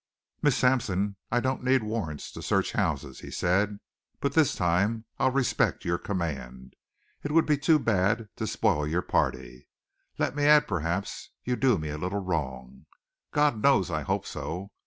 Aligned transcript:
"Miss 0.41 0.57
Sampson, 0.57 1.15
I 1.31 1.39
don't 1.39 1.63
need 1.63 1.83
warrants 1.83 2.31
to 2.31 2.41
search 2.41 2.71
houses," 2.71 3.19
he 3.19 3.29
said. 3.29 3.77
"But 4.19 4.33
this 4.33 4.55
time 4.55 5.05
I'll 5.19 5.29
respect 5.29 5.85
your 5.85 5.99
command. 5.99 6.75
It 7.21 7.29
would 7.31 7.45
be 7.45 7.59
too 7.59 7.77
bad 7.77 8.27
to 8.37 8.47
spoil 8.47 8.87
your 8.87 9.03
party. 9.03 9.67
Let 10.17 10.35
me 10.35 10.45
add, 10.45 10.67
perhaps 10.67 11.29
you 11.43 11.55
do 11.55 11.77
me 11.77 11.89
a 11.89 11.99
little 11.99 12.17
wrong. 12.17 12.87
God 13.31 13.61
knows 13.61 13.91
I 13.91 14.01
hope 14.01 14.25
so. 14.25 14.71